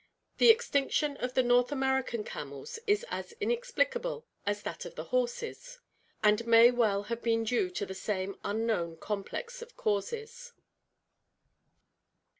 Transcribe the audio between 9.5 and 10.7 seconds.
of causes.